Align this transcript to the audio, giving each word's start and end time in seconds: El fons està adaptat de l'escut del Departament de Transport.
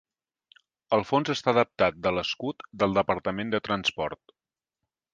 El 0.97 1.05
fons 1.09 1.31
està 1.33 1.53
adaptat 1.53 2.01
de 2.07 2.15
l'escut 2.19 2.67
del 2.85 2.99
Departament 3.01 3.57
de 3.57 3.65
Transport. 3.71 4.39